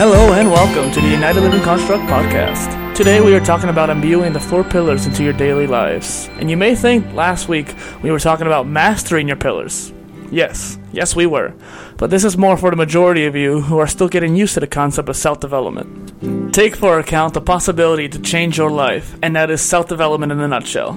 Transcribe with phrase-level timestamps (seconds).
[0.00, 2.96] welcome to the United Living Construct podcast.
[2.96, 6.30] Today we are talking about imbuing the four pillars into your daily lives.
[6.38, 9.92] And you may think last week we were talking about mastering your pillars.
[10.30, 11.52] Yes, yes, we were.
[11.98, 14.60] But this is more for the majority of you who are still getting used to
[14.60, 16.54] the concept of self development.
[16.54, 20.40] Take for account the possibility to change your life, and that is self development in
[20.40, 20.92] a nutshell.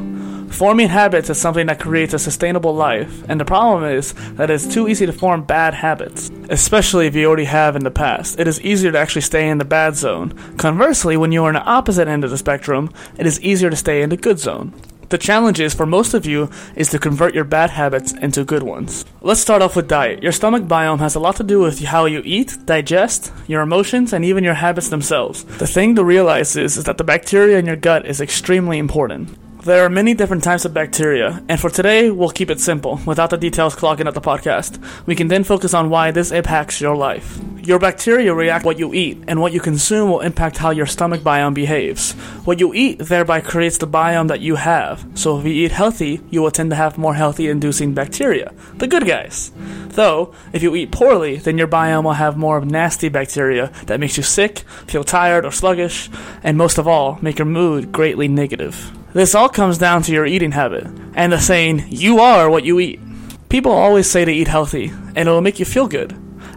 [0.54, 4.72] Forming habits is something that creates a sustainable life, and the problem is that it's
[4.72, 8.40] too easy to form bad habits, especially if you already have in the past.
[8.40, 10.32] It is easier to actually stay in the bad zone.
[10.58, 13.76] Conversely, when you are on the opposite end of the spectrum, it is easier to
[13.76, 14.76] stay in the good zone.
[15.10, 18.64] The challenge is for most of you is to convert your bad habits into good
[18.64, 19.06] ones.
[19.22, 20.22] Let's start off with diet.
[20.22, 24.14] Your stomach biome has a lot to do with how you eat, digest, your emotions,
[24.14, 25.46] and even your habits themselves.
[25.58, 29.36] The thing to realize is, is that the bacteria in your gut is extremely important.
[29.64, 33.30] There are many different types of bacteria, and for today, we'll keep it simple, without
[33.30, 34.78] the details clogging up the podcast.
[35.06, 37.40] We can then focus on why this impacts your life.
[37.62, 41.22] Your bacteria react what you eat, and what you consume will impact how your stomach
[41.22, 42.12] biome behaves.
[42.44, 45.08] What you eat thereby creates the biome that you have.
[45.16, 48.88] So if you eat healthy, you will tend to have more healthy inducing bacteria, the
[48.88, 49.54] good guys.
[49.92, 54.18] Though, if you eat poorly, then your biome will have more nasty bacteria that makes
[54.18, 56.10] you sick, feel tired or sluggish,
[56.44, 58.92] and most of all, make your mood greatly negative.
[59.14, 62.80] This all comes down to your eating habit and the saying, you are what you
[62.80, 63.00] eat.
[63.48, 66.14] People always say to eat healthy, and it will make you feel good.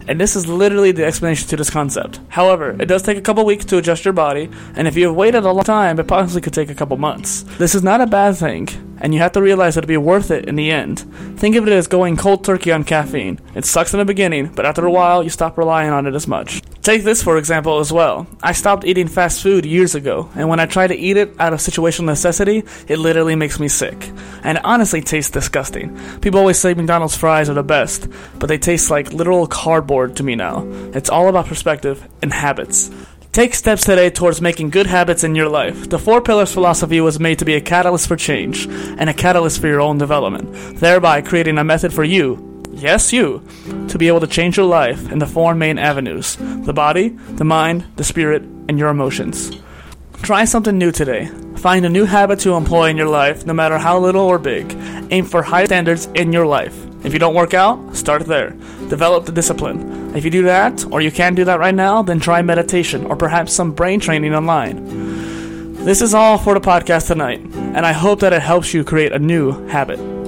[0.09, 2.19] And this is literally the explanation to this concept.
[2.29, 5.15] However, it does take a couple weeks to adjust your body, and if you have
[5.15, 7.43] waited a long time, it possibly could take a couple months.
[7.59, 8.69] This is not a bad thing,
[9.03, 11.01] and you have to realize it'll be worth it in the end.
[11.39, 13.39] Think of it as going cold turkey on caffeine.
[13.55, 16.27] It sucks in the beginning, but after a while, you stop relying on it as
[16.27, 16.63] much.
[16.87, 18.29] Take this for example as well.
[18.45, 21.53] I stopped eating fast food years ago, and when I try to eat it out
[21.53, 24.09] of situational necessity, it literally makes me sick.
[24.45, 25.99] And honestly tastes disgusting.
[26.21, 28.07] People always say McDonald's fries are the best,
[28.39, 30.63] but they taste like literal cardboard to me now.
[30.95, 32.89] It's all about perspective and habits.
[33.33, 35.91] Take steps today towards making good habits in your life.
[35.91, 39.61] The Four Pillars philosophy was made to be a catalyst for change and a catalyst
[39.61, 43.43] for your own development, thereby creating a method for you, yes, you,
[43.89, 47.45] to be able to change your life in the four main avenues the body, the
[47.45, 49.57] mind, the spirit, and your emotions.
[50.23, 51.27] Try something new today.
[51.57, 54.77] Find a new habit to employ in your life, no matter how little or big.
[55.11, 56.77] Aim for high standards in your life.
[57.05, 58.51] If you don't work out, start there.
[58.89, 60.15] Develop the discipline.
[60.17, 63.17] If you do that, or you can't do that right now, then try meditation or
[63.17, 65.75] perhaps some brain training online.
[65.85, 69.13] This is all for the podcast tonight, and I hope that it helps you create
[69.13, 70.16] a new habit.